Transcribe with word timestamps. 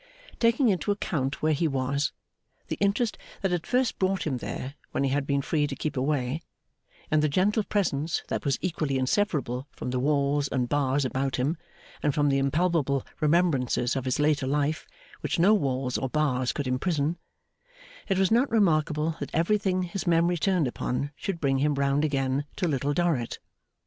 Taking 0.39 0.69
into 0.69 0.89
account 0.91 1.43
where 1.43 1.53
he 1.53 1.67
was, 1.67 2.11
the 2.69 2.77
interest 2.77 3.19
that 3.43 3.51
had 3.51 3.67
first 3.67 3.99
brought 3.99 4.25
him 4.25 4.37
there 4.37 4.73
when 4.89 5.03
he 5.03 5.11
had 5.11 5.27
been 5.27 5.43
free 5.43 5.67
to 5.67 5.75
keep 5.75 5.95
away, 5.95 6.41
and 7.11 7.21
the 7.21 7.29
gentle 7.29 7.63
presence 7.63 8.23
that 8.27 8.43
was 8.43 8.57
equally 8.61 8.97
inseparable 8.97 9.67
from 9.69 9.91
the 9.91 9.99
walls 9.99 10.47
and 10.47 10.67
bars 10.67 11.05
about 11.05 11.35
him 11.35 11.55
and 12.01 12.15
from 12.15 12.29
the 12.29 12.39
impalpable 12.39 13.05
remembrances 13.19 13.95
of 13.95 14.05
his 14.05 14.17
later 14.17 14.47
life 14.47 14.87
which 15.19 15.37
no 15.37 15.53
walls 15.53 15.99
or 15.99 16.09
bars 16.09 16.51
could 16.51 16.65
imprison, 16.65 17.19
it 18.07 18.17
was 18.17 18.31
not 18.31 18.49
remarkable 18.49 19.17
that 19.19 19.29
everything 19.35 19.83
his 19.83 20.07
memory 20.07 20.35
turned 20.35 20.67
upon 20.67 21.11
should 21.15 21.39
bring 21.39 21.59
him 21.59 21.75
round 21.75 22.03
again 22.03 22.45
to 22.55 22.67
Little 22.67 22.95
Dorrit. 22.95 23.37